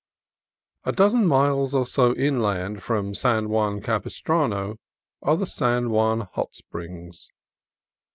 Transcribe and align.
A 0.83 0.91
dozen 0.91 1.27
miles 1.27 1.75
or 1.75 1.85
so 1.85 2.15
inland 2.15 2.81
from 2.81 3.13
San 3.13 3.49
Juan 3.49 3.81
Capis 3.83 4.19
trano 4.19 4.79
are 5.21 5.37
the 5.37 5.45
San 5.45 5.91
Juan 5.91 6.21
Hot 6.33 6.55
Springs. 6.55 7.29